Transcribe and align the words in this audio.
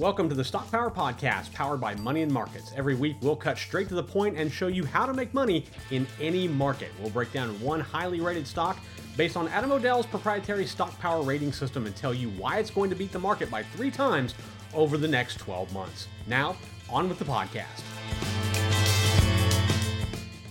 Welcome 0.00 0.30
to 0.30 0.34
the 0.34 0.42
Stock 0.42 0.70
Power 0.70 0.90
Podcast, 0.90 1.52
powered 1.52 1.78
by 1.78 1.94
Money 1.96 2.22
and 2.22 2.32
Markets. 2.32 2.72
Every 2.74 2.94
week, 2.94 3.16
we'll 3.20 3.36
cut 3.36 3.58
straight 3.58 3.86
to 3.88 3.94
the 3.94 4.02
point 4.02 4.38
and 4.38 4.50
show 4.50 4.68
you 4.68 4.82
how 4.82 5.04
to 5.04 5.12
make 5.12 5.34
money 5.34 5.66
in 5.90 6.06
any 6.18 6.48
market. 6.48 6.88
We'll 6.98 7.10
break 7.10 7.34
down 7.34 7.60
one 7.60 7.80
highly 7.80 8.22
rated 8.22 8.46
stock 8.46 8.78
based 9.18 9.36
on 9.36 9.46
Adam 9.48 9.72
O'Dell's 9.72 10.06
proprietary 10.06 10.64
stock 10.64 10.98
power 11.00 11.20
rating 11.20 11.52
system 11.52 11.84
and 11.84 11.94
tell 11.94 12.14
you 12.14 12.30
why 12.30 12.60
it's 12.60 12.70
going 12.70 12.88
to 12.88 12.96
beat 12.96 13.12
the 13.12 13.18
market 13.18 13.50
by 13.50 13.62
three 13.62 13.90
times 13.90 14.34
over 14.72 14.96
the 14.96 15.06
next 15.06 15.36
12 15.36 15.70
months. 15.74 16.08
Now, 16.26 16.56
on 16.88 17.06
with 17.06 17.18
the 17.18 17.26
podcast. 17.26 17.82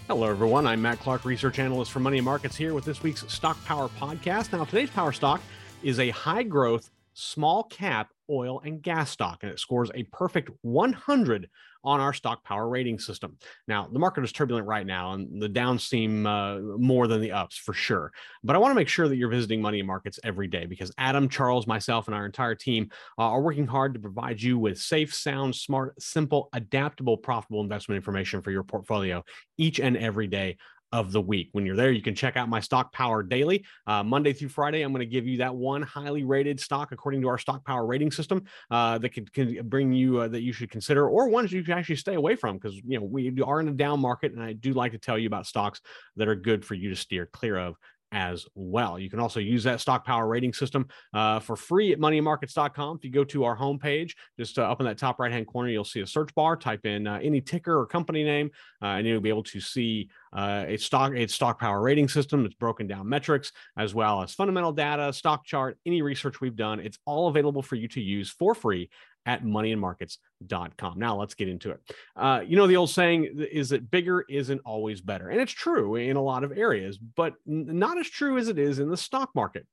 Hello, 0.06 0.30
everyone. 0.30 0.68
I'm 0.68 0.84
Matt 0.84 1.00
Clark, 1.00 1.26
research 1.26 1.58
analyst 1.58 1.92
for 1.92 2.02
Money 2.02 2.20
and 2.20 2.26
Markets, 2.26 2.56
here 2.56 2.76
with 2.76 2.86
this 2.86 3.02
week's 3.02 3.26
Stock 3.34 3.58
Power 3.66 3.90
Podcast. 4.00 4.52
Now, 4.52 4.66
today's 4.66 4.92
power 4.92 5.12
stock 5.12 5.42
is 5.82 6.00
a 6.00 6.12
high 6.12 6.44
growth, 6.44 6.92
small 7.16 7.64
cap 7.64 8.12
oil 8.30 8.62
and 8.64 8.82
gas 8.82 9.12
stock, 9.12 9.40
and 9.44 9.52
it 9.52 9.60
scores 9.60 9.92
a 9.94 10.04
perfect 10.04 10.50
100 10.62 11.50
on 11.84 12.00
our 12.00 12.14
stock 12.14 12.44
power 12.44 12.68
rating 12.68 13.00
system. 13.00 13.38
Now, 13.68 13.88
the 13.92 14.00
market 14.00 14.24
is 14.24 14.32
turbulent 14.32 14.68
right 14.68 14.86
now, 14.86 15.14
and 15.14 15.42
the 15.42 15.48
downs 15.48 15.84
seem 15.84 16.26
uh, 16.26 16.60
more 16.60 17.08
than 17.08 17.22
the 17.22 17.32
ups 17.32 17.58
for 17.58 17.74
sure. 17.74 18.12
But 18.44 18.56
I 18.56 18.60
want 18.60 18.72
to 18.72 18.76
make 18.76 18.90
sure 18.90 19.08
that 19.08 19.16
you're 19.16 19.30
visiting 19.30 19.62
money 19.62 19.82
markets 19.82 20.20
every 20.24 20.48
day 20.48 20.66
because 20.66 20.92
Adam, 20.98 21.30
Charles, 21.30 21.68
myself, 21.68 22.08
and 22.08 22.16
our 22.16 22.26
entire 22.26 22.56
team 22.56 22.90
uh, 23.18 23.24
are 23.24 23.42
working 23.42 23.68
hard 23.68 23.94
to 23.94 24.00
provide 24.00 24.42
you 24.42 24.60
with 24.60 24.78
safe, 24.78 25.14
sound, 25.14 25.56
smart, 25.56 26.02
simple, 26.02 26.50
adaptable, 26.54 27.18
profitable 27.18 27.62
investment 27.62 27.96
information 27.96 28.42
for 28.42 28.52
your 28.52 28.64
portfolio 28.64 29.24
each 29.58 29.80
and 29.80 29.96
every 29.98 30.28
day 30.28 30.58
of 30.92 31.12
the 31.12 31.22
week. 31.22 31.50
When 31.52 31.66
you're 31.66 31.76
there, 31.76 31.92
you 31.92 32.02
can 32.02 32.16
check 32.16 32.38
out 32.38 32.50
my 32.50 32.60
Stock 32.60 32.92
Power 32.92 33.24
Daily. 33.24 33.66
Uh, 33.86 34.04
Monday 34.04 34.34
through 34.34 34.50
Friday, 34.50 34.82
I'm 34.82 34.92
going 34.92 35.00
to 35.00 35.06
give 35.06 35.28
you 35.28 35.38
that 35.38 35.56
one 35.56 35.82
highly 35.82 36.24
rated 36.24 36.60
stock 36.60 36.92
according 36.92 37.22
to 37.22 37.28
our 37.28 37.38
Stock 37.38 37.66
Power 37.66 37.86
rating 37.86 38.12
system 38.12 38.44
uh, 38.72 38.98
that 38.98 39.10
can, 39.10 39.26
can, 39.26 39.68
bring 39.68 39.92
you 39.92 40.20
uh, 40.20 40.28
that 40.28 40.42
you 40.42 40.54
should 40.54 40.72
consider, 40.72 41.08
or 41.08 41.30
ones 41.30 41.52
you 41.52 41.64
can 41.64 41.78
actually 41.78 41.96
stay 41.96 42.16
away 42.16 42.36
from 42.36 42.58
because 42.58 42.76
you 42.76 43.00
know 43.00 43.06
we 43.06 43.42
are 43.42 43.60
in 43.60 43.68
a 43.68 43.72
down 43.72 44.00
market, 44.00 44.34
and 44.34 44.42
I 44.42 44.54
do 44.54 44.74
like 44.74 44.92
to 44.94 44.98
tell 44.98 45.18
you 45.18 45.28
about 45.28 45.46
stocks 45.46 45.82
that 46.16 46.28
are 46.28 46.36
good 46.36 46.66
for 46.66 46.74
you 46.74 46.90
to 46.90 46.96
steer 46.96 47.26
clear 47.26 47.58
of 47.58 47.76
as 48.12 48.46
well. 48.56 48.98
You 48.98 49.10
can 49.10 49.20
also 49.20 49.40
use 49.40 49.64
that 49.64 49.82
stock 49.82 50.06
power 50.06 50.28
rating 50.28 50.54
system 50.54 50.88
uh, 51.14 51.40
for 51.40 51.56
free 51.56 51.92
at 51.92 52.00
moneymarkets.com. 52.00 52.98
If 52.98 53.04
you 53.04 53.12
go 53.12 53.24
to 53.26 53.44
our 53.44 53.58
homepage, 53.58 54.14
just 54.38 54.58
uh, 54.58 54.64
up 54.64 54.80
in 54.80 54.86
that 54.88 54.98
top 54.98 55.20
right 55.20 55.32
hand 55.32 55.48
corner, 55.48 55.70
you'll 55.70 55.84
see 55.84 56.02
a 56.02 56.08
search 56.08 56.34
bar. 56.36 56.56
Type 56.56 56.86
in 56.86 57.08
uh, 57.08 57.20
any 57.22 57.42
ticker 57.42 57.80
or 57.80 57.86
company 57.86 58.24
name, 58.24 58.50
uh, 58.82 58.88
and 58.88 59.08
you'll 59.08 59.22
be 59.22 59.30
able 59.30 59.44
to 59.44 59.60
see 59.60 60.10
uh, 60.34 60.66
a 60.68 60.78
stock 60.78 61.14
a 61.16 61.28
stock 61.28 61.60
power 61.60 61.82
rating 61.82 62.08
system. 62.08 62.46
It's 62.46 62.56
broken 62.56 62.88
down 62.88 63.08
metrics 63.08 63.52
as 63.78 63.94
well 63.94 64.22
as 64.22 64.34
fundamental 64.34 64.72
data, 64.72 65.12
stock 65.14 65.46
chart, 65.46 65.78
any 65.86 66.02
research 66.02 66.42
we've 66.42 66.56
done. 66.56 66.80
It's 66.80 66.98
all 67.06 67.28
available 67.28 67.62
for 67.62 67.76
you 67.76 67.88
to 67.90 68.02
use 68.02 68.30
for 68.30 68.54
free 68.56 68.90
at 69.26 69.44
moneyandmarkets.com. 69.44 70.98
Now 70.98 71.18
let's 71.18 71.36
get 71.36 71.50
into 71.50 71.72
it. 71.72 71.80
Uh, 72.16 72.42
you 72.46 72.56
know, 72.56 72.68
the 72.68 72.78
old 72.78 72.90
saying 72.90 73.48
is 73.52 73.70
that 73.70 73.92
bigger 73.92 74.26
isn't 74.30 74.62
always 74.66 75.02
better. 75.02 75.30
And 75.30 75.42
it's 75.42 75.52
true 75.52 75.96
in 75.96 76.16
a 76.16 76.22
lot 76.22 76.44
of 76.44 76.58
areas, 76.58 76.98
but 76.98 77.34
not 77.46 77.98
as 77.98 78.10
true 78.10 78.38
as 78.38 78.48
it 78.48 78.58
is 78.58 78.80
in 78.80 78.90
the 78.90 78.98
stock 78.98 79.30
market. 79.36 79.68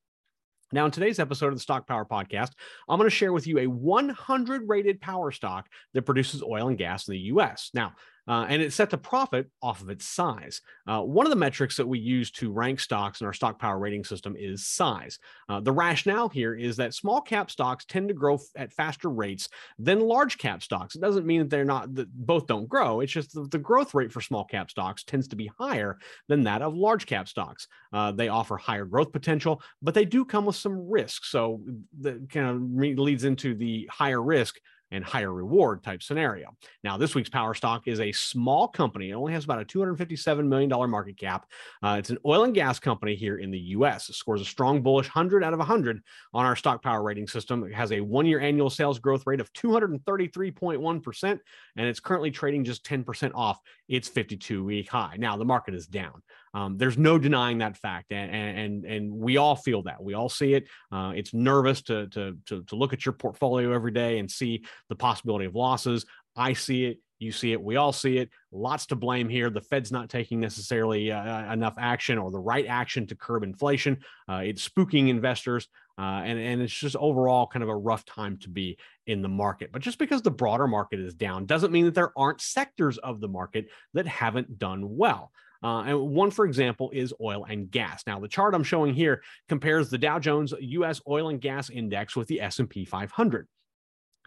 Now, 0.73 0.85
in 0.85 0.91
today's 0.91 1.21
episode 1.21 1.49
of 1.49 1.55
the 1.55 1.61
Stock 1.61 1.87
Power 1.87 2.05
Podcast, 2.05 2.51
I'm 2.89 2.99
going 2.99 3.09
to 3.09 3.15
share 3.15 3.33
with 3.33 3.47
you 3.47 3.61
a 3.61 3.69
100 3.69 4.69
rated 4.69 5.01
power 5.01 5.31
stock 5.31 5.69
that 5.95 6.03
produces 6.03 6.43
oil 6.43 6.67
and 6.69 6.77
gas 6.77 7.07
in 7.07 7.13
the 7.13 7.21
US. 7.21 7.71
Now, 7.73 7.93
uh, 8.29 8.47
and 8.49 8.61
it's 8.61 8.75
set 8.75 8.91
to 8.91 8.99
profit 8.99 9.49
off 9.63 9.81
of 9.81 9.91
its 9.91 10.05
size. 10.05 10.61
Uh, 10.87 11.01
one 11.01 11.27
of 11.27 11.31
the 11.31 11.37
metrics 11.37 11.77
that 11.77 11.87
we 11.87 11.99
use 11.99 12.31
to 12.31 12.53
rank 12.53 12.81
stocks 12.81 13.21
in 13.21 13.27
our 13.27 13.33
stock 13.33 13.59
power 13.59 13.79
rating 13.79 14.05
system 14.05 14.35
is 14.39 14.67
size. 14.67 15.19
Uh, 15.49 15.61
the 15.61 15.73
rationale 15.73 16.29
here 16.29 16.55
is 16.55 16.77
that 16.77 16.95
small 16.95 17.21
cap 17.21 17.51
stocks 17.51 17.85
tend 17.85 18.09
to 18.09 18.15
grow 18.15 18.39
at 18.57 18.73
faster 18.73 19.11
rates 19.11 19.49
than 19.79 20.01
large 20.01 20.39
cap 20.39 20.63
stocks. 20.63 20.95
It 20.95 21.01
doesn't 21.01 21.27
mean 21.27 21.41
that 21.41 21.51
they're 21.51 21.65
not 21.65 21.95
that 21.95 22.13
both 22.13 22.47
don't 22.47 22.69
grow. 22.69 23.01
It's 23.01 23.13
just 23.13 23.33
the, 23.33 23.47
the 23.51 23.59
growth 23.59 23.95
rate 23.95 24.13
for 24.13 24.21
small 24.21 24.45
cap 24.45 24.71
stocks 24.71 25.05
tends 25.05 25.29
to 25.29 25.37
be 25.37 25.51
higher 25.59 25.99
than 26.29 26.43
that 26.45 26.63
of 26.63 26.75
large 26.75 27.07
cap 27.07 27.29
stocks. 27.29 27.69
Uh, 27.93 28.13
they 28.13 28.29
offer 28.29 28.57
higher 28.57 28.85
growth 28.85 29.13
potential, 29.13 29.63
but 29.83 29.95
they 29.95 30.05
do 30.05 30.25
come 30.25 30.47
with 30.47 30.57
some 30.57 30.89
risk. 30.89 31.25
So 31.25 31.61
that 32.01 32.29
kind 32.31 32.49
of 32.49 32.99
leads 32.99 33.25
into 33.25 33.55
the 33.55 33.89
higher 33.91 34.23
risk 34.23 34.57
and 34.91 35.05
higher 35.05 35.33
reward 35.33 35.83
type 35.83 36.03
scenario. 36.03 36.57
Now, 36.85 36.97
this 36.97 37.15
week's 37.15 37.29
Power 37.29 37.55
Stock 37.55 37.89
is 37.89 38.01
a 38.01 38.13
small 38.13 38.69
company. 38.69 39.11
It 39.11 39.15
only 39.15 39.33
has 39.33 39.45
about 39.45 39.61
a 39.61 39.65
$257 39.65 40.47
million 40.47 40.71
market 40.91 41.17
cap. 41.17 41.47
Uh, 41.83 41.97
it's 41.99 42.11
an 42.11 42.19
oil 42.25 42.45
and 42.45 42.55
gas 42.55 42.79
company 42.79 43.15
here 43.15 43.39
in 43.39 43.51
the 43.51 43.59
US. 43.59 44.09
It 44.09 44.15
scores 44.15 44.41
a 44.41 44.45
strong 44.45 44.83
bullish 44.83 45.07
100 45.07 45.43
out 45.43 45.53
of 45.53 45.59
100 45.59 46.01
on 46.33 46.45
our 46.45 46.57
stock 46.57 46.83
power 46.83 47.03
rating 47.03 47.27
system. 47.27 47.65
It 47.65 47.75
has 47.75 47.93
a 47.93 48.01
one 48.01 48.27
year 48.27 48.41
annual 48.41 48.71
sales 48.71 48.99
growth 48.99 49.27
rate 49.27 49.41
of 49.41 49.53
233.1%, 49.53 51.23
and 51.25 51.87
it's 51.87 52.01
currently 52.01 52.31
trading 52.31 52.65
just 52.65 52.85
10% 52.85 53.33
off 53.35 53.61
its 53.89 54.09
52 54.09 54.65
week 54.65 54.89
high. 54.89 55.17
Now, 55.19 55.37
the 55.37 55.45
market 55.45 55.75
is 55.75 55.87
down. 55.87 56.23
Um, 56.57 56.79
there's 56.79 56.97
no 56.97 57.19
denying 57.19 57.59
that 57.59 57.77
fact, 57.77 58.13
and, 58.13 58.31
and 58.33 58.85
and 58.87 59.13
we 59.13 59.37
all 59.37 59.57
feel 59.57 59.83
that. 59.83 60.03
We 60.03 60.15
all 60.15 60.31
see 60.31 60.55
it. 60.55 60.67
Uh, 60.91 61.13
it's 61.15 61.35
nervous 61.35 61.83
to, 61.83 62.07
to 62.09 62.39
to 62.47 62.63
to 62.63 62.77
look 62.77 62.95
at 62.95 63.05
your 63.05 63.13
portfolio 63.13 63.75
every 63.75 63.91
day 63.91 64.19
and 64.19 64.31
see 64.31 64.65
the 64.89 64.97
possibility 64.97 65.45
of 65.45 65.55
losses. 65.55 66.07
I 66.35 66.55
see 66.55 66.87
it. 66.87 66.99
You 67.19 67.31
see 67.31 67.53
it. 67.53 67.63
We 67.63 67.77
all 67.77 67.93
see 67.93 68.17
it. 68.17 68.31
Lots 68.53 68.87
to 68.87 68.97
blame 68.97 69.29
here. 69.29 69.51
The 69.51 69.61
Fed's 69.61 69.93
not 69.93 70.09
taking 70.09 70.41
necessarily 70.41 71.13
uh, 71.13 71.21
uh 71.21 71.53
enough 71.53 71.75
action 71.79 72.17
or 72.17 72.31
the 72.31 72.39
right 72.39 72.67
action 72.67 73.07
to 73.09 73.15
curb 73.15 73.43
inflation. 73.43 73.99
Uh, 74.27 74.41
it's 74.45 74.67
spooking 74.67 75.11
investors. 75.11 75.69
Uh, 75.99 76.23
and, 76.25 76.39
and 76.39 76.61
it's 76.61 76.75
just 76.75 76.97
overall 76.97 77.47
kind 77.47 77.63
of 77.63 77.71
a 77.71 77.77
rough 77.77 78.05
time 78.05 78.37
to 78.37 78.51
be 78.51 78.77
in 79.07 79.23
the 79.23 79.29
market. 79.29 79.73
But 79.73 79.81
just 79.81 79.99
because 79.99 80.21
the 80.21 80.31
broader 80.31 80.67
market 80.67 81.01
is 81.01 81.15
down 81.15 81.47
doesn't 81.47 81.73
mean 81.73 81.87
that 81.87 81.95
there 81.95 82.13
aren't 82.19 82.43
sectors 82.43 82.99
of 82.99 83.21
the 83.21 83.29
market 83.29 83.69
that 83.95 84.07
haven't 84.07 84.59
done 84.59 84.97
well. 84.97 85.33
Uh, 85.63 85.83
and 85.83 86.01
one, 86.11 86.31
for 86.31 86.45
example, 86.45 86.91
is 86.93 87.13
oil 87.21 87.45
and 87.49 87.71
gas. 87.71 88.03
Now, 88.07 88.21
the 88.21 88.29
chart 88.29 88.55
I'm 88.55 88.65
showing 88.65 88.95
here 88.95 89.23
compares 89.49 89.91
the 89.91 89.99
Dow 89.99 90.19
Jones 90.19 90.53
U.S. 90.59 91.01
Oil 91.09 91.29
and 91.29 91.41
Gas 91.41 91.71
Index 91.71 92.17
with 92.17 92.29
the 92.29 92.41
S&P 92.41 92.85
500. 92.85 93.49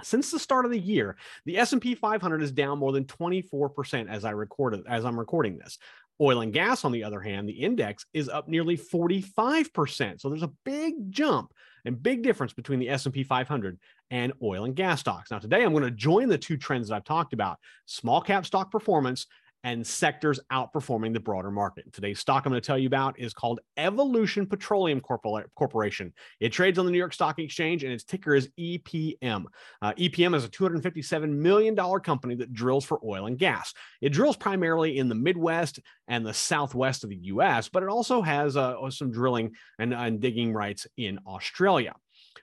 Since 0.02 0.32
the 0.32 0.40
start 0.40 0.66
of 0.66 0.72
the 0.72 0.80
year, 0.80 1.18
the 1.46 1.58
S&P 1.58 1.96
500 1.96 2.42
is 2.42 2.52
down 2.52 2.80
more 2.80 2.92
than 2.92 3.06
24% 3.06 4.10
as 4.10 4.26
I 4.26 4.32
recorded 4.32 4.84
as 4.88 5.06
I'm 5.06 5.20
recording 5.20 5.58
this. 5.58 5.78
Oil 6.22 6.42
and 6.42 6.52
gas, 6.52 6.84
on 6.84 6.92
the 6.92 7.04
other 7.04 7.22
hand, 7.22 7.48
the 7.48 7.54
index 7.54 8.06
is 8.14 8.28
up 8.28 8.48
nearly 8.48 8.78
45%. 8.78 10.20
So 10.20 10.30
there's 10.30 10.44
a 10.44 10.52
big 10.66 11.12
jump 11.12 11.54
and 11.86 12.02
big 12.02 12.24
difference 12.24 12.52
between 12.52 12.80
the 12.80 12.90
S&P 12.90 13.24
500 13.24 13.80
and 14.12 14.34
oil 14.44 14.66
and 14.66 14.76
gas 14.76 15.00
stocks. 15.00 15.32
Now, 15.32 15.40
today 15.40 15.64
I'm 15.64 15.72
going 15.72 15.84
to 15.84 15.92
join 15.92 16.28
the 16.28 16.38
two 16.38 16.58
trends 16.58 16.90
that 16.90 16.96
I've 16.96 17.04
talked 17.06 17.34
about: 17.34 17.58
small 17.86 18.22
cap 18.22 18.46
stock 18.46 18.70
performance 18.70 19.28
and 19.64 19.86
sectors 19.86 20.40
outperforming 20.52 21.14
the 21.14 21.20
broader 21.20 21.52
market. 21.52 21.92
Today's 21.92 22.20
stock 22.20 22.46
I'm 22.46 22.52
going 22.52 22.62
to 22.62 22.66
tell 22.66 22.78
you 22.78 22.88
about 22.88 23.20
is 23.20 23.34
called 23.34 23.60
Evolution 23.78 24.46
Petroleum 24.46 25.02
Corporation. 25.02 26.14
It 26.40 26.50
trades 26.50 26.80
on 26.80 26.86
the 26.86 26.92
New 26.92 26.98
York 26.98 27.14
Stock 27.14 27.40
Exchange 27.40 27.84
and 27.84 27.92
its 27.92 28.04
ticker 28.04 28.36
is 28.36 28.50
EPM. 28.60 29.46
Uh, 29.82 29.94
EPM 29.94 30.36
is 30.36 30.46
a 30.46 30.50
$257 30.50 31.30
million 31.30 31.76
company 32.00 32.36
that 32.36 32.54
drills 32.54 32.86
for 32.86 33.00
oil 33.06 33.26
and 33.26 33.38
gas. 33.38 33.74
It 34.02 34.10
drills 34.10 34.38
primarily 34.38 34.98
in 34.98 35.10
the 35.10 35.16
Midwest 35.16 35.80
and 36.08 36.26
the 36.26 36.34
Southwest 36.34 37.04
of 37.04 37.10
the 37.10 37.18
US, 37.18 37.70
but 37.70 37.84
it 37.84 37.90
also 37.90 38.22
has 38.22 38.56
uh, 38.56 38.90
some 38.90 39.12
drilling 39.12 39.52
and, 39.78 39.94
and 39.94 40.20
digging 40.20 40.54
rights 40.54 40.88
in 40.98 41.20
Australia. 41.28 41.94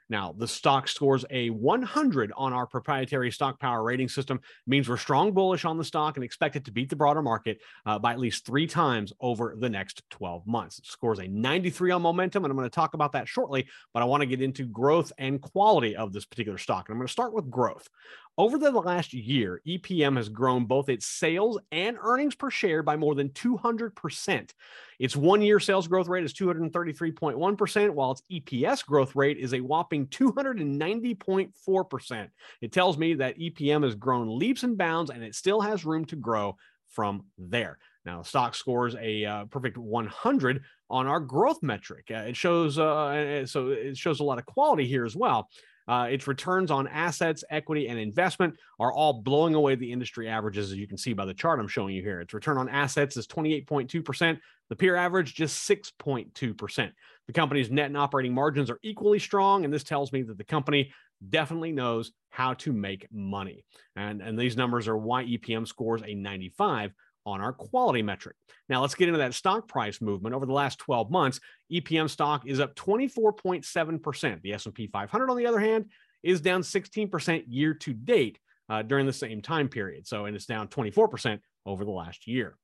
Now, 0.09 0.35
the 0.37 0.47
stock 0.47 0.89
scores 0.89 1.25
a 1.31 1.51
100 1.51 2.33
on 2.37 2.53
our 2.53 2.67
proprietary 2.67 3.33
stock 3.33 3.59
power 3.59 3.83
rating 3.83 4.09
system, 4.09 4.41
means 4.67 4.89
we're 4.89 4.97
strong 4.97 5.33
bullish 5.33 5.65
on 5.65 5.79
the 5.79 5.85
stock 5.85 6.17
and 6.17 6.25
expect 6.25 6.57
it 6.57 6.65
to 6.67 6.71
beat 6.71 6.91
the 6.91 6.97
broader 6.97 7.23
market 7.23 7.61
uh, 7.87 7.99
by 7.99 8.13
at 8.13 8.19
least 8.19 8.47
three 8.47 8.67
times 8.67 9.13
over 9.21 9.57
the 9.59 9.69
next 9.69 10.03
12 10.11 10.47
months. 10.47 10.79
It 10.79 10.87
scores 10.87 11.19
a 11.19 11.27
93 11.27 11.91
on 11.91 12.03
momentum, 12.03 12.45
and 12.45 12.51
I'm 12.51 12.57
going 12.57 12.69
to 12.69 12.75
talk 12.75 12.95
about 12.95 13.13
that 13.13 13.27
shortly, 13.27 13.67
but 13.93 14.03
I 14.03 14.07
want 14.07 14.21
to 14.21 14.27
get 14.27 14.41
into 14.41 14.67
growth 14.67 15.13
and 15.19 15.41
quality 15.41 15.97
of 15.97 16.13
this 16.13 16.25
particular 16.25 16.59
stock. 16.59 16.89
And 16.89 16.95
I'm 16.95 16.99
going 16.99 17.09
to 17.09 17.13
start 17.13 17.33
with 17.33 17.51
growth. 17.51 17.89
Over 18.39 18.59
the 18.59 18.71
last 18.71 19.15
year, 19.15 19.63
EPM 19.67 20.19
has 20.19 20.29
grown 20.29 20.67
both 20.67 20.91
its 20.91 21.07
sales 21.07 21.59
and 21.73 21.97
earnings 21.99 22.35
per 22.35 22.51
share 22.51 22.83
by 22.83 22.95
more 22.95 23.15
than 23.15 23.31
200%. 23.31 24.51
Its 24.99 25.17
one 25.17 25.41
year 25.41 25.59
sales 25.59 25.89
growth 25.89 26.09
rate 26.09 26.25
is 26.25 26.35
233.1%, 26.35 27.91
while 27.91 28.13
its 28.13 28.21
EPS 28.31 28.85
growth 28.85 29.17
rate 29.17 29.39
is 29.39 29.55
a 29.55 29.61
whopping 29.61 30.07
290.4%. 30.09 32.29
It 32.61 32.73
tells 32.73 32.99
me 32.99 33.15
that 33.15 33.39
EPM 33.39 33.83
has 33.85 33.95
grown 33.95 34.39
leaps 34.39 34.65
and 34.65 34.77
bounds 34.77 35.11
and 35.11 35.25
it 35.25 35.35
still 35.35 35.63
has 35.63 35.87
room 35.87 36.05
to 36.07 36.17
grow 36.17 36.57
from 36.89 37.25
there. 37.39 37.79
Now, 38.05 38.19
the 38.19 38.25
stock 38.29 38.55
scores 38.55 38.97
a 39.01 39.25
uh, 39.25 39.47
perfect 39.47 39.79
100 39.79 40.63
on 40.91 41.07
our 41.07 41.21
growth 41.21 41.63
metric. 41.63 42.11
Uh, 42.11 42.25
it 42.29 42.37
shows 42.37 42.79
uh, 42.79 43.47
so 43.47 43.71
it 43.71 43.97
shows 43.97 44.21
a 44.21 44.25
lot 44.25 44.39
of 44.39 44.45
quality 44.45 44.87
here 44.87 45.07
as 45.07 45.17
well. 45.17 45.49
Uh, 45.89 46.09
its 46.11 46.27
returns 46.27 46.71
on 46.71 46.89
assets, 46.89 47.45
equity, 47.51 47.89
and 47.89 47.99
investment 47.99 48.55
are 48.81 48.93
all 48.93 49.23
blowing 49.23 49.55
away 49.55 49.75
the 49.75 49.91
industry 49.93 50.29
averages, 50.29 50.73
as 50.73 50.79
you 50.79 50.89
can 50.89 50.99
see 50.99 51.13
by 51.13 51.25
the 51.25 51.35
chart 51.35 51.61
I'm 51.61 51.69
showing 51.69 51.95
you 51.95 52.03
here. 52.03 52.21
Its 52.21 52.35
return 52.35 52.59
on 52.59 52.69
assets 52.69 53.17
is 53.17 53.27
28.2%. 53.27 54.39
The 54.69 54.77
peer 54.77 54.97
average, 54.97 55.35
just 55.35 55.69
6.2%. 55.69 56.93
The 57.27 57.33
company's 57.33 57.71
net 57.71 57.87
and 57.87 57.97
operating 57.97 58.35
margins 58.35 58.69
are 58.69 58.81
equally 58.83 59.21
strong, 59.21 59.65
and 59.65 59.73
this 59.73 59.85
tells 59.85 60.13
me 60.13 60.23
that 60.23 60.39
the 60.39 60.45
company 60.45 60.93
definitely 61.29 61.73
knows 61.73 62.13
how 62.31 62.55
to 62.55 62.73
make 62.73 63.07
money. 63.13 63.65
And, 63.95 64.21
and 64.21 64.39
these 64.39 64.57
numbers 64.57 64.89
are 64.89 64.97
why 64.97 65.25
EPM 65.25 65.67
scores 65.67 66.03
a 66.05 66.15
95 66.15 66.93
on 67.27 67.41
our 67.41 67.53
quality 67.53 68.03
metric. 68.03 68.37
Now 68.69 68.81
let's 68.81 68.95
get 68.95 69.09
into 69.09 69.19
that 69.19 69.35
stock 69.35 69.69
price 69.69 70.01
movement. 70.01 70.35
Over 70.35 70.47
the 70.47 70.53
last 70.53 70.79
12 70.79 71.11
months, 71.11 71.41
EPM 71.71 72.09
stock 72.09 72.47
is 72.47 72.61
up 72.61 72.75
24.7%. 72.77 74.43
The 74.43 74.53
S&P 74.53 74.87
500 74.87 75.31
on 75.31 75.37
the 75.37 75.47
other 75.47 75.61
hand 75.61 75.91
is 76.23 76.41
down 76.41 76.63
16% 76.63 77.45
year 77.49 77.75
to 77.75 77.93
date 77.93 78.39
uh, 78.69 78.83
during 78.83 79.07
the 79.07 79.13
same 79.13 79.43
time 79.43 79.69
period. 79.69 80.07
So 80.07 80.25
and 80.25 80.35
it's 80.35 80.47
down 80.47 80.69
24% 80.69 81.41
over 81.67 81.85
the 81.85 81.91
last 81.91 82.27
year. 82.27 82.57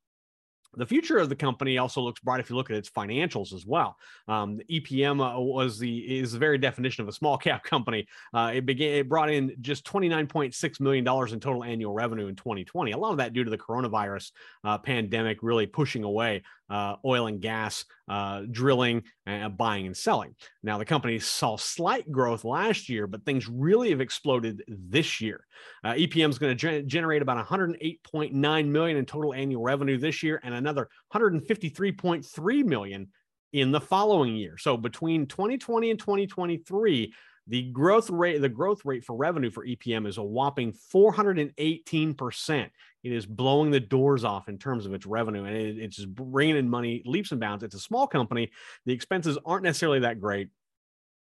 The 0.74 0.86
future 0.86 1.18
of 1.18 1.28
the 1.28 1.36
company 1.36 1.78
also 1.78 2.00
looks 2.00 2.20
bright 2.20 2.40
if 2.40 2.48
you 2.48 2.56
look 2.56 2.70
at 2.70 2.76
its 2.76 2.88
financials 2.88 3.52
as 3.52 3.66
well. 3.66 3.96
Um, 4.26 4.56
the 4.56 4.64
EPM 4.64 5.20
uh, 5.20 5.38
was 5.38 5.78
the 5.78 6.18
is 6.18 6.32
the 6.32 6.38
very 6.38 6.58
definition 6.58 7.02
of 7.02 7.08
a 7.08 7.12
small 7.12 7.36
cap 7.36 7.62
company. 7.72 8.06
Uh, 8.32 8.52
it 8.54 8.66
began 8.66 8.94
it 8.94 9.08
brought 9.08 9.30
in 9.30 9.54
just 9.60 9.84
twenty 9.84 10.08
nine 10.08 10.26
point 10.26 10.54
six 10.54 10.80
million 10.80 11.04
dollars 11.04 11.32
in 11.32 11.40
total 11.40 11.64
annual 11.64 11.92
revenue 11.92 12.26
in 12.28 12.36
2020. 12.36 12.92
A 12.92 12.98
lot 12.98 13.10
of 13.10 13.18
that 13.18 13.32
due 13.32 13.44
to 13.44 13.50
the 13.50 13.58
coronavirus 13.58 14.32
uh, 14.64 14.78
pandemic 14.78 15.38
really 15.42 15.66
pushing 15.66 16.04
away 16.04 16.42
uh, 16.70 16.96
oil 17.04 17.26
and 17.26 17.40
gas 17.40 17.84
uh, 18.12 18.42
drilling, 18.50 19.02
and 19.24 19.56
buying 19.56 19.86
and 19.86 19.96
selling. 19.96 20.34
Now, 20.62 20.76
the 20.76 20.84
company 20.84 21.18
saw 21.18 21.56
slight 21.56 22.12
growth 22.12 22.44
last 22.44 22.90
year, 22.90 23.06
but 23.06 23.24
things 23.24 23.48
really 23.48 23.88
have 23.88 24.02
exploded 24.02 24.62
this 24.68 25.22
year. 25.22 25.46
Uh, 25.82 25.94
EPM 25.94 26.28
is 26.28 26.38
going 26.38 26.54
to 26.54 26.82
ge- 26.82 26.86
generate 26.86 27.22
about 27.22 27.42
108.9 27.46 28.66
million 28.66 28.96
in 28.98 29.06
total 29.06 29.32
annual 29.32 29.62
revenue 29.62 29.96
this 29.96 30.22
year, 30.22 30.38
and 30.44 30.52
another 30.52 30.90
153.3 31.14 32.64
million 32.66 33.08
in 33.54 33.70
the 33.70 33.80
following 33.80 34.36
year. 34.36 34.58
So 34.58 34.76
between 34.76 35.26
2020 35.26 35.90
and 35.90 35.98
2023, 35.98 37.14
the 37.48 37.70
growth 37.72 38.10
rate 38.10 38.42
the 38.42 38.48
growth 38.48 38.84
rate 38.84 39.04
for 39.04 39.16
revenue 39.16 39.50
for 39.50 39.66
EPM 39.66 40.06
is 40.06 40.18
a 40.18 40.22
whopping 40.22 40.74
418%. 40.94 42.70
It 43.02 43.12
is 43.12 43.26
blowing 43.26 43.70
the 43.70 43.80
doors 43.80 44.24
off 44.24 44.48
in 44.48 44.58
terms 44.58 44.86
of 44.86 44.94
its 44.94 45.06
revenue 45.06 45.44
and 45.44 45.56
it, 45.56 45.78
it's 45.78 45.96
just 45.96 46.14
bringing 46.14 46.56
in 46.56 46.68
money 46.68 47.02
leaps 47.04 47.32
and 47.32 47.40
bounds. 47.40 47.64
It's 47.64 47.74
a 47.74 47.80
small 47.80 48.06
company. 48.06 48.50
The 48.86 48.92
expenses 48.92 49.38
aren't 49.44 49.64
necessarily 49.64 50.00
that 50.00 50.20
great. 50.20 50.48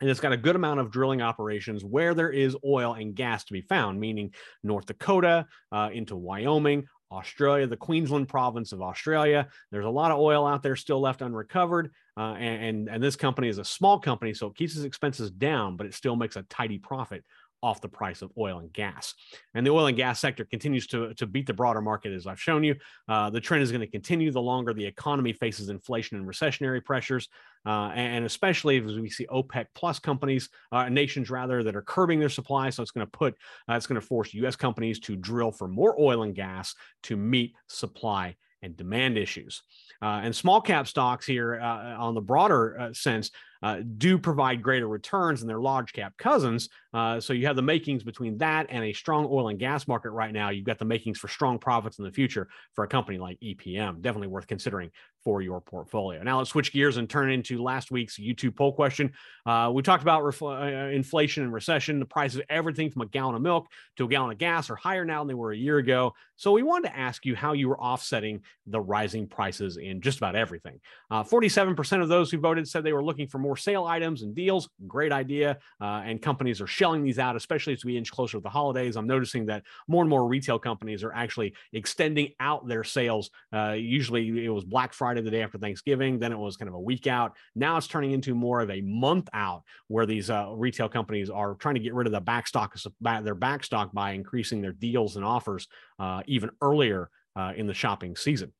And 0.01 0.11
it's 0.11 0.21
got 0.21 0.33
a 0.33 0.37
good 0.37 0.57
amount 0.57 0.81
of 0.81 0.91
drilling 0.91 1.23
operations 1.23 1.85
where 1.85 2.13
there 2.13 2.31
is 2.31 2.57
oil 2.65 2.95
and 2.95 3.15
gas 3.15 3.45
to 3.45 3.53
be 3.53 3.61
found, 3.61 4.01
meaning 4.01 4.35
North 4.65 4.87
Dakota 4.87 5.47
uh, 5.71 5.91
into 5.93 6.17
Wyoming, 6.17 6.87
Australia, 7.13 7.67
the 7.69 7.77
Queensland 7.77 8.29
province 8.29 8.73
of 8.73 8.83
Australia. 8.83 9.47
There's 9.71 9.85
a 9.85 9.91
lot 9.91 10.11
of 10.11 10.19
oil 10.19 10.45
out 10.45 10.63
there 10.63 10.75
still 10.75 11.01
left 11.01 11.23
unrecovered. 11.23 11.93
Uh, 12.17 12.35
and, 12.35 12.65
and, 12.65 12.89
and 12.89 13.03
this 13.03 13.17
company 13.17 13.49
is 13.49 13.59
a 13.59 13.65
small 13.65 13.99
company, 13.99 14.35
so 14.35 14.49
it 14.49 14.57
keeps 14.57 14.75
its 14.75 14.85
expenses 14.85 15.31
down, 15.31 15.77
but 15.77 15.87
it 15.87 15.95
still 15.95 16.17
makes 16.17 16.37
a 16.37 16.43
tidy 16.43 16.79
profit 16.79 17.25
off 17.63 17.81
the 17.81 17.89
price 17.89 18.23
of 18.23 18.33
oil 18.37 18.59
and 18.59 18.73
gas. 18.73 19.15
And 19.55 19.65
the 19.65 19.71
oil 19.71 19.87
and 19.87 19.97
gas 19.97 20.21
sector 20.21 20.45
continues 20.45 20.87
to, 20.89 21.15
to 21.15 21.27
beat 21.27 21.47
the 21.47 21.55
broader 21.55 21.81
market, 21.81 22.13
as 22.13 22.27
I've 22.27 22.41
shown 22.41 22.65
you. 22.65 22.75
Uh, 23.09 23.31
the 23.31 23.41
trend 23.41 23.63
is 23.63 23.71
going 23.71 23.81
to 23.81 23.87
continue 23.87 24.31
the 24.33 24.43
longer 24.43 24.75
the 24.75 24.85
economy 24.85 25.33
faces 25.33 25.69
inflation 25.69 26.19
and 26.19 26.27
recessionary 26.27 26.85
pressures, 26.85 27.29
uh, 27.65 27.93
and 27.95 28.25
especially 28.25 28.79
as 28.79 28.99
we 28.99 29.09
see 29.09 29.27
OPEC 29.27 29.67
plus 29.75 29.99
companies, 29.99 30.49
uh, 30.73 30.89
nations 30.89 31.31
rather, 31.31 31.63
that 31.63 31.77
are 31.77 31.83
curbing 31.83 32.19
their 32.19 32.29
supply. 32.29 32.71
So 32.71 32.83
it's 32.83 32.91
going 32.91 33.07
to 33.07 33.11
put, 33.11 33.35
uh, 33.69 33.75
it's 33.75 33.87
going 33.87 34.01
to 34.01 34.07
force 34.07 34.35
U.S. 34.35 34.57
companies 34.57 34.99
to 35.01 35.15
drill 35.15 35.53
for 35.53 35.69
more 35.69 35.95
oil 36.01 36.25
and 36.25 36.35
gas 36.35 36.75
to 37.05 37.17
meet 37.17 37.55
supply 37.69 38.37
and 38.63 38.77
demand 38.77 39.19
issues. 39.19 39.63
Uh, 40.01 40.21
and 40.23 40.35
small 40.35 40.61
cap 40.61 40.87
stocks 40.87 41.27
here, 41.27 41.61
uh, 41.61 41.97
on 41.97 42.15
the 42.15 42.21
broader 42.21 42.91
sense, 42.93 43.31
uh, 43.63 43.81
do 43.99 44.19
provide 44.19 44.63
greater 44.63 44.89
returns 44.89 45.41
than 45.41 45.49
their 45.49 45.61
large 45.61 45.93
cap 45.93 46.15
cousins. 46.19 46.69
Uh, 46.93 47.21
so 47.21 47.33
you 47.33 47.47
have 47.47 47.57
the 47.57 47.63
makings 47.63 48.03
between 48.03 48.37
that 48.39 48.67
and 48.69 48.85
a 48.85 48.93
strong 48.93 49.27
oil 49.31 49.49
and 49.49 49.59
gas 49.59 49.89
market 49.89 50.11
right 50.11 50.33
now. 50.33 50.51
You've 50.51 50.67
got 50.67 50.79
the 50.79 50.85
makings 50.85 51.19
for 51.19 51.29
strong 51.29 51.59
profits 51.59 51.99
in 51.99 52.05
the 52.05 52.13
future 52.13 52.49
for 52.75 52.85
a 52.85 52.89
company 52.89 53.19
like 53.19 53.39
EPM. 53.41 54.03
Definitely 54.03 54.29
worth 54.29 54.47
considering 54.47 54.91
for 55.25 55.41
your 55.41 55.61
portfolio. 55.61 56.23
Now 56.23 56.39
let's 56.39 56.51
switch 56.51 56.73
gears 56.73 56.97
and 56.97 57.09
turn 57.09 57.31
into 57.31 57.63
last 57.63 57.91
week's 57.91 58.19
YouTube 58.19 58.57
poll 58.57 58.73
question. 58.73 59.13
Uh, 59.47 59.71
we 59.73 59.83
talked 59.83 60.03
about 60.03 60.23
refl- 60.23 60.89
uh, 60.89 60.91
inflation 60.91 61.45
and 61.45 61.53
recession. 61.53 62.01
The 62.01 62.05
price 62.05 62.35
of 62.35 62.43
everything 62.49 62.91
from 62.91 63.03
a 63.03 63.07
gallon 63.07 63.37
of 63.37 63.43
milk 63.43 63.67
to 63.97 64.05
a 64.05 64.09
gallon 64.09 64.33
of 64.33 64.39
gas 64.39 64.69
are 64.69 64.77
higher 64.77 65.05
now 65.05 65.21
than 65.21 65.29
they 65.29 65.35
were 65.35 65.53
a 65.53 65.57
year 65.57 65.79
ago. 65.79 66.13
So 66.37 66.53
we 66.53 66.63
wanted 66.63 66.89
to 66.89 66.99
ask 66.99 67.25
you 67.25 67.37
how 67.37 67.53
you 67.53 67.69
were 67.69 67.81
offsetting 67.81 68.41
the 68.67 68.81
rising 68.81 69.29
prices 69.29 69.77
in 69.77 70.01
just 70.01 70.19
about 70.19 70.35
everything. 70.35 70.81
Uh, 71.11 71.23
47% 71.23 72.03
of 72.03 72.09
those 72.09 72.31
who 72.31 72.39
voted 72.39 72.69
said 72.69 72.83
they 72.83 72.93
were 72.93 73.05
looking 73.05 73.29
for 73.29 73.39
more 73.39 73.52
more 73.53 73.57
sale 73.59 73.85
items 73.85 74.23
and 74.23 74.35
deals. 74.35 74.71
Great 74.87 75.13
idea. 75.13 75.59
Uh, 75.79 76.01
and 76.07 76.23
companies 76.23 76.59
are 76.63 76.67
shelling 76.67 77.03
these 77.05 77.19
out, 77.19 77.37
especially 77.37 77.75
as 77.75 77.85
we 77.85 77.99
inch 77.99 78.11
closer 78.11 78.39
to 78.39 78.41
the 78.41 78.49
holidays. 78.49 78.97
I'm 78.97 79.07
noticing 79.07 79.45
that 79.47 79.63
more 79.89 80.03
and 80.03 80.09
more 80.09 80.27
retail 80.27 80.59
companies 80.59 81.05
are 81.05 81.13
actually 81.13 81.53
extending 81.75 82.31
out 82.41 82.67
their 82.67 82.83
sales. 82.83 83.29
Uh, 83.53 83.73
usually 83.73 84.47
it 84.47 84.49
was 84.49 84.65
Black 84.65 84.95
Friday 84.95 85.21
the 85.21 85.31
day 85.31 85.43
after 85.43 85.59
Thanksgiving, 85.59 86.19
then 86.19 86.33
it 86.33 86.39
was 86.39 86.57
kind 86.57 86.71
of 86.71 86.75
a 86.75 86.81
week 86.81 87.07
out. 87.07 87.37
Now 87.55 87.77
it's 87.77 87.87
turning 87.87 88.13
into 88.13 88.35
more 88.35 88.61
of 88.61 88.71
a 88.71 88.81
month 88.81 89.29
out 89.35 89.65
where 89.89 90.07
these 90.07 90.31
uh, 90.31 90.47
retail 90.55 90.89
companies 90.89 91.29
are 91.29 91.55
trying 91.57 91.75
to 91.75 91.81
get 91.83 91.93
rid 91.93 92.07
of 92.07 92.13
the 92.15 92.23
backstock, 92.23 92.71
their 93.03 93.37
backstock 93.37 93.93
by 93.93 94.13
increasing 94.13 94.63
their 94.63 94.73
deals 94.73 95.17
and 95.17 95.27
offers 95.27 95.69
uh, 95.99 96.23
even 96.27 96.49
earlier 96.63 97.11
uh, 97.37 97.53
in 97.55 97.67
the 97.67 97.75
shopping 97.75 98.17
season. 98.17 98.51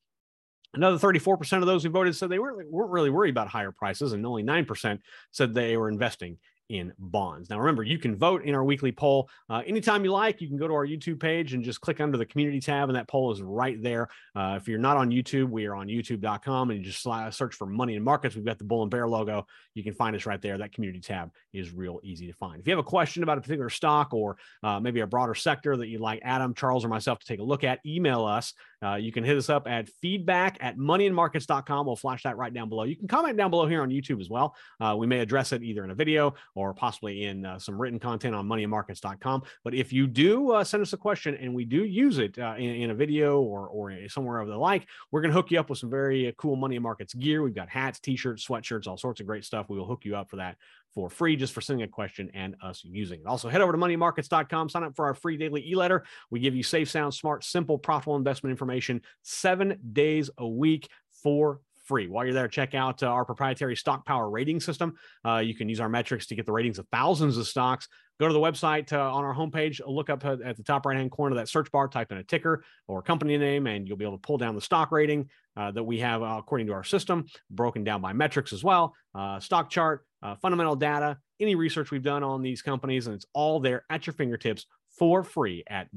Another 0.73 0.97
34% 0.97 1.59
of 1.59 1.67
those 1.67 1.83
who 1.83 1.89
voted 1.89 2.15
said 2.15 2.29
they 2.29 2.39
weren't, 2.39 2.71
weren't 2.71 2.91
really 2.91 3.11
worried 3.11 3.29
about 3.29 3.47
higher 3.47 3.71
prices, 3.71 4.13
and 4.13 4.25
only 4.25 4.43
9% 4.43 4.99
said 5.31 5.53
they 5.53 5.77
were 5.77 5.89
investing 5.89 6.37
in 6.73 6.91
bonds. 6.97 7.51
Now, 7.51 7.59
remember, 7.59 7.83
you 7.83 7.99
can 7.99 8.15
vote 8.15 8.43
in 8.43 8.55
our 8.55 8.63
weekly 8.63 8.91
poll 8.91 9.29
uh, 9.47 9.61
anytime 9.67 10.03
you 10.03 10.11
like. 10.11 10.41
You 10.41 10.47
can 10.47 10.57
go 10.57 10.67
to 10.67 10.73
our 10.73 10.87
YouTube 10.87 11.19
page 11.19 11.53
and 11.53 11.63
just 11.63 11.79
click 11.81 12.01
under 12.01 12.17
the 12.17 12.25
community 12.25 12.59
tab, 12.59 12.89
and 12.89 12.95
that 12.95 13.07
poll 13.07 13.31
is 13.31 13.43
right 13.43 13.81
there. 13.81 14.09
Uh, 14.35 14.57
if 14.59 14.67
you're 14.67 14.79
not 14.79 14.97
on 14.97 15.11
YouTube, 15.11 15.49
we 15.49 15.67
are 15.67 15.75
on 15.75 15.87
youtube.com 15.87 16.71
and 16.71 16.79
you 16.79 16.91
just 16.91 17.03
search 17.37 17.53
for 17.53 17.67
Money 17.67 17.95
and 17.95 18.03
Markets. 18.03 18.35
We've 18.35 18.43
got 18.43 18.57
the 18.57 18.63
Bull 18.63 18.81
and 18.81 18.89
Bear 18.89 19.07
logo. 19.07 19.45
You 19.75 19.83
can 19.83 19.93
find 19.93 20.15
us 20.15 20.25
right 20.25 20.41
there. 20.41 20.57
That 20.57 20.73
community 20.73 20.99
tab 20.99 21.31
is 21.53 21.71
real 21.71 21.99
easy 22.01 22.25
to 22.25 22.33
find. 22.33 22.59
If 22.59 22.67
you 22.67 22.71
have 22.71 22.79
a 22.79 22.83
question 22.83 23.21
about 23.21 23.37
a 23.37 23.41
particular 23.41 23.69
stock 23.69 24.11
or 24.11 24.37
uh, 24.63 24.79
maybe 24.79 25.01
a 25.01 25.07
broader 25.07 25.35
sector 25.35 25.77
that 25.77 25.87
you'd 25.87 26.01
like 26.01 26.21
Adam, 26.23 26.55
Charles, 26.55 26.83
or 26.83 26.87
myself 26.87 27.19
to 27.19 27.25
take 27.25 27.39
a 27.39 27.43
look 27.43 27.63
at, 27.63 27.81
email 27.85 28.25
us. 28.25 28.53
Uh, 28.83 28.95
you 28.95 29.11
can 29.11 29.23
hit 29.23 29.37
us 29.37 29.49
up 29.49 29.67
at 29.67 29.87
feedback 30.01 30.57
at 30.59 30.77
moneyandmarkets.com. 30.77 31.85
We'll 31.85 31.95
flash 31.95 32.23
that 32.23 32.35
right 32.35 32.53
down 32.53 32.67
below. 32.67 32.83
You 32.83 32.95
can 32.95 33.07
comment 33.07 33.37
down 33.37 33.49
below 33.49 33.67
here 33.67 33.81
on 33.81 33.89
YouTube 33.89 34.19
as 34.19 34.29
well. 34.29 34.55
Uh, 34.79 34.95
we 34.97 35.07
may 35.07 35.19
address 35.19 35.53
it 35.53 35.63
either 35.63 35.83
in 35.83 35.91
a 35.91 35.95
video 35.95 36.33
or 36.55 36.62
possibly 36.71 37.23
in 37.23 37.43
uh, 37.45 37.57
some 37.57 37.81
written 37.81 37.97
content 37.97 38.35
on 38.35 38.47
moneyandmarkets.com. 38.47 39.41
But 39.63 39.73
if 39.73 39.91
you 39.91 40.05
do 40.05 40.51
uh, 40.51 40.63
send 40.63 40.83
us 40.83 40.93
a 40.93 40.97
question 40.97 41.35
and 41.35 41.55
we 41.55 41.65
do 41.65 41.83
use 41.83 42.19
it 42.19 42.37
uh, 42.37 42.53
in, 42.57 42.75
in, 42.75 42.89
a 42.91 42.93
video 42.93 43.41
or, 43.41 43.67
or 43.67 44.07
somewhere 44.07 44.39
of 44.39 44.47
the 44.47 44.55
like, 44.55 44.87
we're 45.11 45.21
going 45.21 45.31
to 45.31 45.35
hook 45.35 45.49
you 45.49 45.59
up 45.59 45.71
with 45.71 45.79
some 45.79 45.89
very 45.89 46.27
uh, 46.27 46.31
cool 46.37 46.55
Money 46.55 46.75
and 46.75 46.83
Markets 46.83 47.15
gear. 47.15 47.41
We've 47.41 47.55
got 47.55 47.69
hats, 47.69 47.99
t-shirts, 47.99 48.47
sweatshirts, 48.47 48.85
all 48.85 48.97
sorts 48.97 49.19
of 49.19 49.25
great 49.25 49.43
stuff. 49.43 49.65
We 49.67 49.79
will 49.79 49.87
hook 49.87 50.05
you 50.05 50.15
up 50.15 50.29
for 50.29 50.35
that 50.35 50.57
for 50.93 51.09
free 51.09 51.35
just 51.35 51.53
for 51.53 51.61
sending 51.61 51.83
a 51.83 51.87
question 51.87 52.29
and 52.33 52.55
us 52.61 52.83
using 52.83 53.21
it. 53.21 53.25
Also, 53.25 53.49
head 53.49 53.61
over 53.61 53.71
to 53.71 53.77
moneymarkets.com, 53.77 54.69
sign 54.69 54.83
up 54.83 54.95
for 54.95 55.05
our 55.05 55.15
free 55.15 55.37
daily 55.37 55.67
e 55.67 55.75
letter. 55.75 56.03
We 56.29 56.39
give 56.39 56.55
you 56.55 56.63
safe, 56.63 56.89
sound, 56.89 57.13
smart, 57.13 57.43
simple, 57.43 57.77
profitable 57.77 58.15
investment 58.15 58.51
information 58.51 59.01
seven 59.23 59.79
days 59.91 60.29
a 60.37 60.47
week 60.47 60.87
for 61.23 61.61
free. 61.85 62.07
While 62.07 62.25
you're 62.25 62.33
there, 62.33 62.47
check 62.47 62.73
out 62.75 63.03
uh, 63.03 63.07
our 63.07 63.25
proprietary 63.25 63.75
stock 63.75 64.05
power 64.05 64.29
rating 64.29 64.59
system. 64.59 64.93
Uh, 65.25 65.37
you 65.37 65.55
can 65.55 65.69
use 65.69 65.79
our 65.79 65.89
metrics 65.89 66.25
to 66.27 66.35
get 66.35 66.45
the 66.45 66.51
ratings 66.51 66.79
of 66.79 66.87
thousands 66.91 67.37
of 67.37 67.47
stocks. 67.47 67.87
Go 68.19 68.27
to 68.27 68.33
the 68.33 68.39
website 68.39 68.93
uh, 68.93 69.11
on 69.11 69.23
our 69.23 69.33
homepage, 69.33 69.81
look 69.85 70.09
up 70.09 70.23
at 70.23 70.55
the 70.55 70.63
top 70.63 70.85
right 70.85 70.97
hand 70.97 71.11
corner 71.11 71.35
of 71.35 71.37
that 71.37 71.49
search 71.49 71.71
bar, 71.71 71.87
type 71.87 72.11
in 72.11 72.19
a 72.19 72.23
ticker 72.23 72.63
or 72.87 73.01
company 73.01 73.37
name, 73.37 73.67
and 73.67 73.87
you'll 73.87 73.97
be 73.97 74.05
able 74.05 74.17
to 74.17 74.21
pull 74.21 74.37
down 74.37 74.55
the 74.55 74.61
stock 74.61 74.91
rating 74.91 75.29
uh, 75.57 75.71
that 75.71 75.83
we 75.83 75.99
have 75.99 76.21
uh, 76.21 76.35
according 76.37 76.67
to 76.67 76.73
our 76.73 76.83
system, 76.83 77.25
broken 77.49 77.83
down 77.83 78.01
by 78.01 78.13
metrics 78.13 78.53
as 78.53 78.63
well, 78.63 78.93
uh, 79.15 79.39
stock 79.39 79.69
chart, 79.69 80.05
fundamental 80.41 80.75
data, 80.75 81.17
any 81.39 81.55
research 81.55 81.91
we've 81.91 82.03
done 82.03 82.23
on 82.23 82.41
these 82.41 82.61
companies, 82.61 83.07
and 83.07 83.15
it's 83.15 83.25
all 83.33 83.59
there 83.59 83.83
at 83.89 84.07
your 84.07 84.13
fingertips 84.13 84.67
for 84.97 85.23
free 85.23 85.63
at 85.67 85.87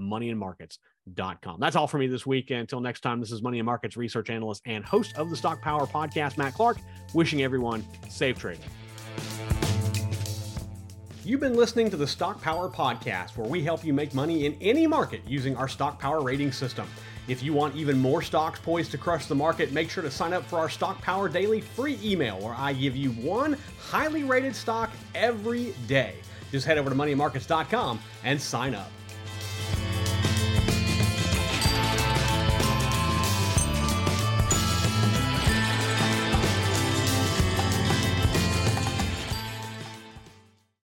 moneyandmarkets.com. 1.17 1.61
That's 1.61 1.77
all 1.77 1.87
for 1.87 1.99
me 1.99 2.07
this 2.07 2.27
week. 2.27 2.51
Until 2.51 2.81
next 2.81 3.01
time, 3.01 3.21
this 3.21 3.33
is 3.33 3.43
Money 3.43 3.59
and 3.59 3.67
Markets 3.67 3.97
research 3.97 4.31
analyst 4.31 4.63
and 4.67 4.85
host 4.85 5.17
of 5.17 5.31
the 5.31 5.37
Stock 5.37 5.61
Power 5.61 5.87
podcast, 5.87 6.39
Matt 6.39 6.55
Clark, 6.55 6.79
wishing 7.15 7.43
everyone 7.43 7.85
safe 8.09 8.39
trading. 8.39 8.65
You've 11.25 11.41
been 11.41 11.57
listening 11.57 11.91
to 11.91 11.97
the 11.97 12.07
Stock 12.07 12.41
Power 12.41 12.69
podcast, 12.69 13.37
where 13.37 13.49
we 13.49 13.63
help 13.63 13.85
you 13.85 13.93
make 13.93 14.15
money 14.15 14.47
in 14.47 14.57
any 14.61 14.87
market 14.87 15.23
using 15.27 15.57
our 15.57 15.67
Stock 15.67 15.99
Power 15.99 16.21
rating 16.21 16.53
system. 16.53 16.87
If 17.27 17.43
you 17.43 17.53
want 17.53 17.75
even 17.75 17.99
more 17.99 18.23
stocks 18.23 18.61
poised 18.61 18.93
to 18.93 18.99
crush 18.99 19.27
the 19.27 19.35
market, 19.35 19.73
make 19.73 19.91
sure 19.91 20.05
to 20.05 20.11
sign 20.11 20.33
up 20.33 20.45
for 20.45 20.61
our 20.61 20.69
Stock 20.69 21.03
Power 21.03 21.29
Daily 21.29 21.61
free 21.61 21.99
email, 22.05 22.39
where 22.39 22.55
I 22.55 22.73
give 22.73 22.95
you 22.95 23.11
one 23.11 23.57
highly 23.81 24.23
rated 24.23 24.55
stock 24.55 24.91
every 25.17 25.75
day. 25.89 26.15
Just 26.53 26.65
head 26.65 26.79
over 26.79 26.89
to 26.91 26.95
moneymarkets.com 26.95 27.99
and 28.23 28.41
sign 28.41 28.77
up. 28.77 28.93